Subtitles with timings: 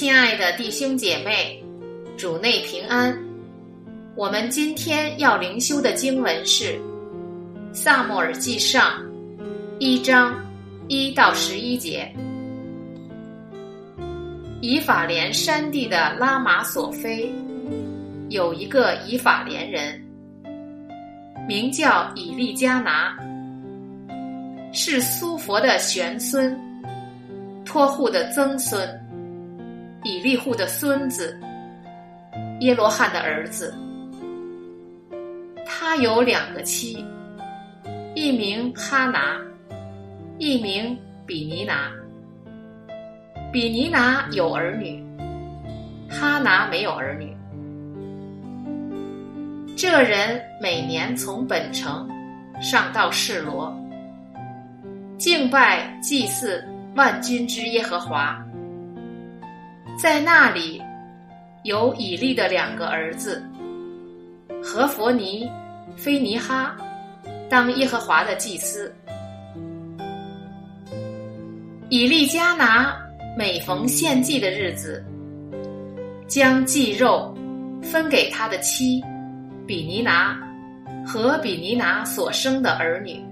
[0.00, 1.62] 亲爱的弟兄姐妹，
[2.16, 3.14] 主内平安。
[4.16, 6.72] 我们今天要灵修的经文是
[7.74, 8.98] 《萨默尔记上》
[9.78, 10.34] 一章
[10.88, 12.10] 一到十一节。
[14.62, 17.30] 以法莲山地的拉玛索菲
[18.30, 20.02] 有一个以法莲人，
[21.46, 23.14] 名叫以利加拿，
[24.72, 26.58] 是苏佛的玄孙，
[27.66, 28.99] 托户的曾孙。
[30.10, 31.38] 以利户的孙子，
[32.58, 33.72] 耶罗汉的儿子，
[35.64, 37.04] 他有两个妻，
[38.16, 39.40] 一名哈拿，
[40.38, 41.92] 一名比尼拿。
[43.52, 45.00] 比尼拿有儿女，
[46.08, 47.36] 哈拿没有儿女。
[49.76, 52.08] 这人每年从本城
[52.60, 53.72] 上到示罗，
[55.18, 56.64] 敬拜祭祀
[56.96, 58.44] 万军之耶和华。
[60.00, 60.82] 在那里，
[61.62, 63.46] 有以利的两个儿子
[64.64, 65.46] 何佛尼、
[65.94, 66.74] 菲尼哈，
[67.50, 68.90] 当耶和华的祭司。
[71.90, 72.96] 以利加拿
[73.36, 75.04] 每逢献祭的日子，
[76.26, 77.36] 将祭肉
[77.82, 79.04] 分给他的妻
[79.66, 80.34] 比尼拿
[81.06, 83.22] 和比尼拿所生的儿女，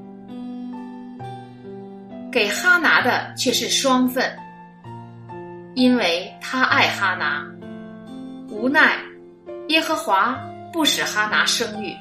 [2.30, 4.30] 给哈拿的却是双份。
[5.78, 7.46] 因为他爱哈拿，
[8.50, 8.96] 无奈
[9.68, 10.36] 耶和华
[10.72, 11.94] 不使哈拿生育。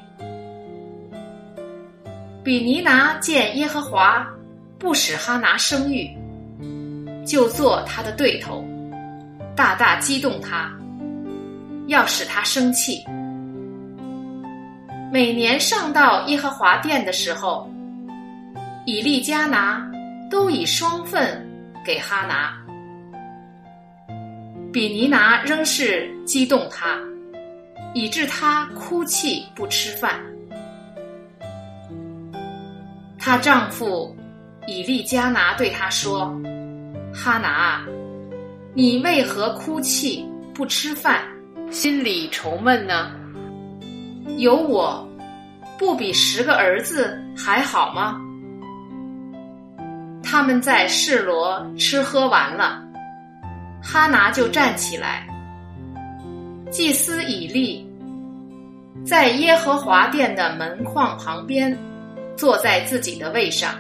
[2.44, 4.26] 比尼拿见耶和华
[4.80, 6.10] 不使哈拿生育，
[7.24, 8.66] 就做他的对头，
[9.56, 10.72] 大大激动他，
[11.86, 13.06] 要使他生气。
[15.12, 17.72] 每年上到耶和华殿的时候，
[18.88, 19.88] 以利加拿
[20.32, 21.48] 都以双份
[21.86, 22.57] 给哈拿。
[24.78, 27.00] 比尼拿仍是激动他，
[27.96, 30.24] 以致他哭泣不吃饭。
[33.18, 34.16] 她丈夫
[34.68, 36.32] 以利加拿对她说
[37.12, 37.84] ：“哈拿，
[38.76, 40.24] 你为何哭泣
[40.54, 41.24] 不吃饭，
[41.72, 43.10] 心里愁闷呢？
[44.38, 45.10] 有我，
[45.80, 48.22] 不比十个儿子还好吗？”
[50.22, 52.87] 他们在示罗吃喝完了。
[53.82, 55.28] 哈拿就站起来，
[56.70, 57.88] 祭司以利
[59.06, 61.78] 在耶和华殿的门框旁边，
[62.36, 63.76] 坐在自己的位上。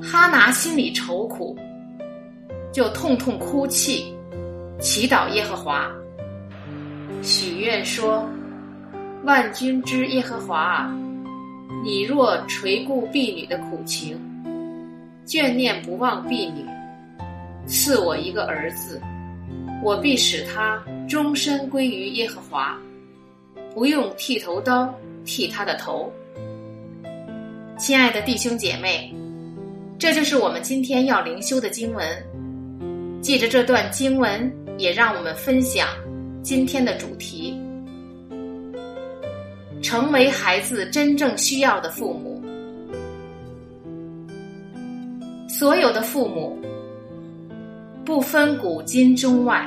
[0.00, 1.56] 哈拿心里愁苦，
[2.72, 4.14] 就痛痛哭泣，
[4.78, 5.90] 祈祷耶和华，
[7.22, 8.28] 许愿说
[9.24, 10.88] ：“万军之耶和华，
[11.84, 14.20] 你若垂顾婢女的苦情，
[15.26, 16.64] 眷念不忘婢女。”
[17.66, 19.00] 赐我一个儿子，
[19.82, 22.78] 我必使他终身归于耶和华，
[23.72, 24.92] 不用剃头刀
[25.24, 26.12] 剃他的头。
[27.78, 29.14] 亲爱的弟兄姐妹，
[29.98, 32.06] 这就是我们今天要灵修的经文。
[33.20, 35.88] 借着这段经文，也让我们分享
[36.42, 37.56] 今天的主题：
[39.80, 42.42] 成为孩子真正需要的父母。
[45.48, 46.58] 所有的父母。
[48.12, 49.66] 不分古今中外，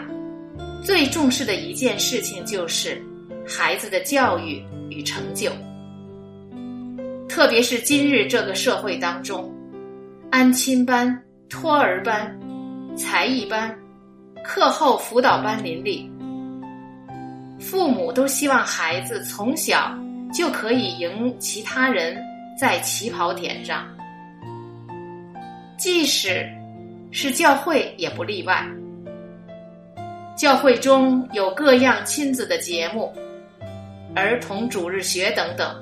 [0.83, 3.03] 最重视的一件事情就是
[3.44, 5.50] 孩子的教育与成就。
[7.28, 9.51] 特别是今日这个社会当中，
[10.29, 11.19] 安亲班、
[11.50, 12.39] 托儿班、
[12.95, 13.75] 才艺班、
[14.44, 16.07] 课后辅导班林立，
[17.59, 19.91] 父母都希望孩子从小
[20.31, 22.16] 就可以赢其他人
[22.56, 23.88] 在起跑点上，
[25.79, 26.47] 即使。
[27.12, 28.66] 是教会也不例外。
[30.36, 33.14] 教会中有各样亲子的节目，
[34.14, 35.82] 儿童主日学等等，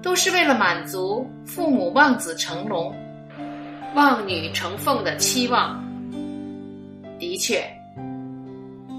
[0.00, 2.94] 都是为了满足父母望子成龙、
[3.94, 5.84] 望女成凤的期望。
[7.18, 7.64] 的确，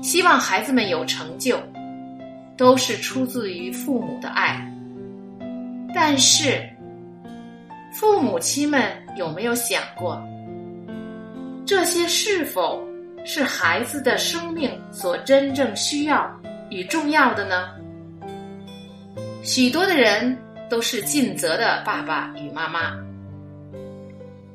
[0.02, 1.58] 希望孩子们有成就，
[2.58, 4.60] 都是出自于父母的爱。
[5.96, 6.68] 但是，
[7.94, 10.22] 父母亲们有没有想过？
[11.68, 12.82] 这些是否
[13.26, 16.26] 是孩子的生命所真正需要
[16.70, 17.68] 与重要的呢？
[19.44, 20.38] 许多的人
[20.70, 22.98] 都是尽责的爸爸与妈妈，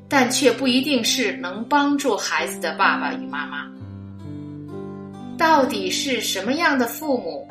[0.09, 3.71] 但却不一定是能帮助孩子的爸爸与妈妈。
[5.37, 7.47] 到底是什么样的父母，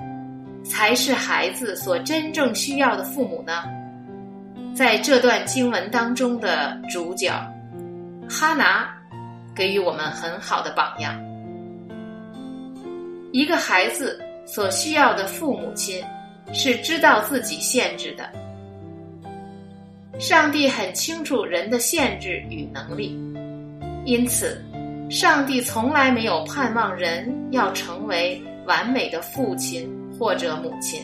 [0.64, 3.62] 才是孩子所真正需要的父母呢？
[4.74, 7.30] 在这段经文当中的主角
[8.28, 8.92] 哈拿。
[9.54, 11.18] 给予我们很好的榜样。
[13.32, 16.04] 一个孩子所需要的父母亲
[16.52, 18.28] 是知道自己限制的。
[20.18, 23.18] 上帝很清楚人的限制与能力，
[24.04, 24.62] 因此，
[25.10, 31.02] 上帝从来没有盼望人要成为完美的父亲或者母亲。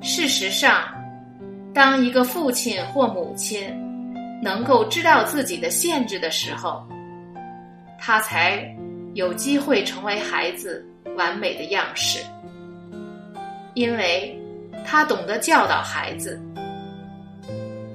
[0.00, 0.84] 事实上，
[1.74, 3.68] 当一个父亲或母亲
[4.40, 6.86] 能够知道自己的限制的时候，
[7.98, 8.74] 他才
[9.14, 12.20] 有机会成为孩子完美的样式，
[13.74, 14.38] 因为
[14.84, 16.40] 他懂得教导孩子，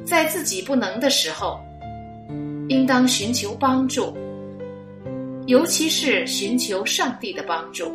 [0.06, 1.60] 在自己不能的时候，
[2.70, 4.18] 应当寻求帮助，
[5.46, 7.92] 尤其是寻求上帝的帮助，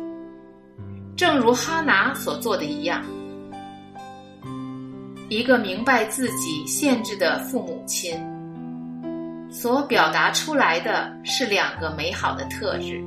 [1.15, 3.03] 正如哈拿所做的一样。
[5.29, 8.17] 一个明白自己限制的父母亲。
[9.49, 13.01] 所表达出来的是两个美好的特质：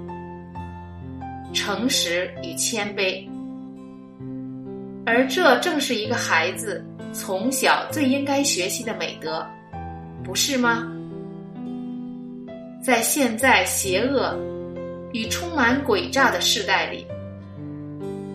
[1.52, 3.26] 诚实与谦卑。
[5.06, 9.46] 而这正是一个孩子从小最应该学习的美德，
[10.22, 10.86] 不是吗？
[12.82, 14.38] 在现在邪恶
[15.12, 17.06] 与充满诡诈的时代里，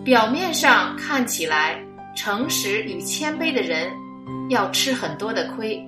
[0.04, 1.82] 表面上看起来
[2.14, 3.90] 诚实与谦卑的人
[4.48, 5.84] 要吃很多的亏。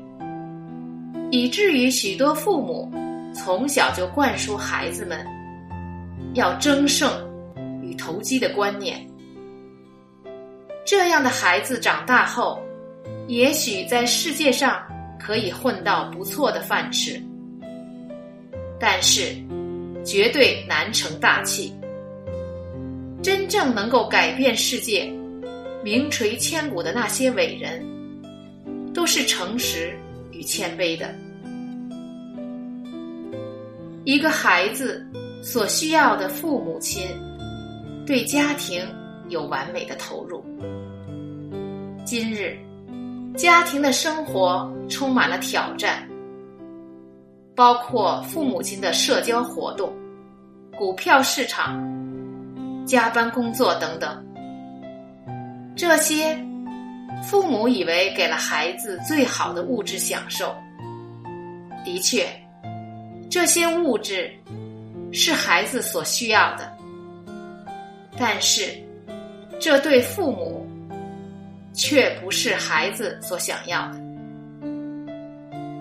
[1.30, 2.90] 以至于许多父母
[3.34, 5.26] 从小就灌输孩子们
[6.34, 7.10] 要争胜
[7.82, 9.06] 与投机的观念。
[10.84, 12.58] 这样的孩子长大后，
[13.26, 14.82] 也许在世界上
[15.20, 17.22] 可以混到不错的饭吃，
[18.80, 19.36] 但是
[20.04, 21.74] 绝对难成大器。
[23.22, 25.12] 真正能够改变世界、
[25.84, 27.84] 名垂千古的那些伟人，
[28.94, 29.94] 都是诚实。
[30.38, 31.12] 与谦卑的，
[34.04, 35.04] 一个孩子
[35.42, 37.02] 所需要的父母亲，
[38.06, 38.80] 对家庭
[39.28, 40.44] 有完美的投入。
[42.04, 42.56] 今日，
[43.36, 46.08] 家庭的生活充满了挑战，
[47.56, 49.92] 包括父母亲的社交活动、
[50.78, 51.82] 股票市场、
[52.86, 54.24] 加班工作等等，
[55.74, 56.47] 这些。
[57.22, 60.54] 父母以为给了孩子最好的物质享受，
[61.84, 62.26] 的确，
[63.30, 64.32] 这些物质
[65.12, 66.72] 是孩子所需要的，
[68.16, 68.72] 但是
[69.60, 70.66] 这对父母
[71.74, 74.00] 却不是孩子所想要的。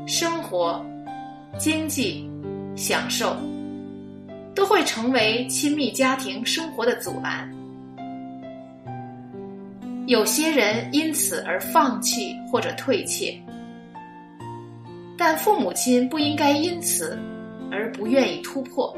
[0.07, 0.83] 生活、
[1.57, 2.29] 经济、
[2.75, 3.35] 享受
[4.55, 7.56] 都会成为亲密家庭生活的阻拦。
[10.07, 13.37] 有些人因此而放弃或者退却，
[15.17, 17.19] 但父母亲不应该因此
[17.69, 18.95] 而不愿意突破。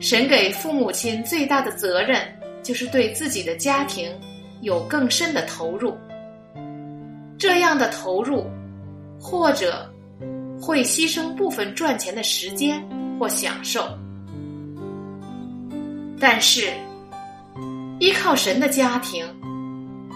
[0.00, 2.20] 神给父母亲最大的责任，
[2.64, 4.10] 就是对自己的家庭
[4.60, 5.96] 有更深的投入。
[7.38, 8.44] 这样的投入，
[9.20, 9.88] 或者
[10.60, 12.82] 会牺牲部分赚钱的时间
[13.20, 13.86] 或享受，
[16.18, 16.72] 但是。
[18.00, 19.26] 依靠神的家庭，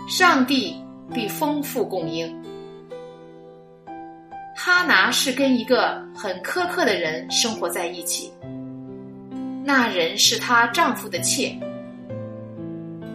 [0.08, 0.76] 上帝
[1.12, 2.32] 必丰富供应。
[4.54, 8.32] 哈拿是跟一个很苛刻的人生活在一起，
[9.64, 11.58] 那人是她丈夫的妾，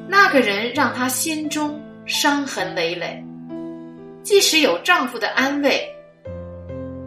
[0.10, 3.24] 那个人让她心中伤痕累累。
[4.22, 5.82] 即使有丈夫的安慰，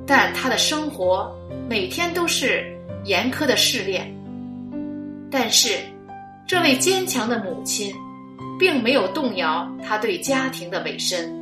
[0.07, 1.31] 但她的生活
[1.69, 4.11] 每天都是严苛的试炼。
[5.31, 5.77] 但是。
[6.51, 7.95] 这位坚强的母亲，
[8.59, 11.33] 并没有动摇她对家庭的委身。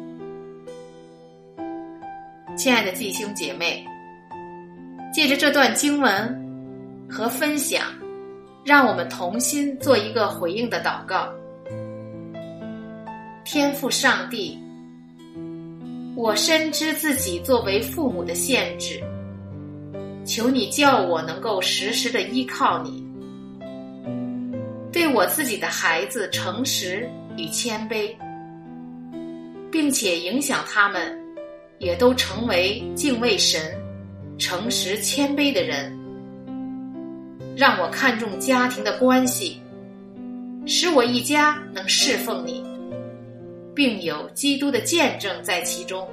[2.58, 3.82] 亲爱的弟兄姐妹，
[5.10, 7.84] 借着这段经文和分享，
[8.66, 11.32] 让我们同心做一个回应的祷告。
[13.46, 14.58] 天父上帝，
[16.14, 19.02] 我深知自己作为父母的限制，
[20.26, 23.07] 求你叫我能够时时的依靠你。
[24.98, 28.12] 对我自己的孩子诚实与谦卑，
[29.70, 31.16] 并且影响他们，
[31.78, 33.80] 也都成为敬畏神、
[34.38, 35.96] 诚实谦卑的人。
[37.56, 39.62] 让我看重家庭的关系，
[40.66, 42.64] 使我一家能侍奉你，
[43.76, 46.08] 并有基督的见证在其中。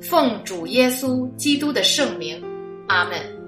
[0.00, 2.42] 奉主耶稣基督的圣名，
[2.88, 3.41] 阿门。